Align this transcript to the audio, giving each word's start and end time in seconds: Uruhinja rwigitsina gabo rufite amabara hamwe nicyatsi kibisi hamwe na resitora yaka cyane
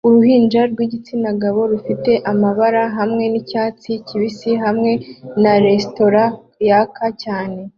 Uruhinja 0.07 0.61
rwigitsina 0.71 1.29
gabo 1.41 1.61
rufite 1.71 2.11
amabara 2.31 2.83
hamwe 2.97 3.23
nicyatsi 3.31 3.91
kibisi 4.07 4.51
hamwe 4.63 4.91
na 5.41 5.53
resitora 5.65 6.23
yaka 6.67 7.05
cyane 7.23 7.59